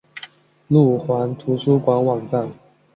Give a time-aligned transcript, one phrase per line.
[0.67, 2.49] 路环图书馆网站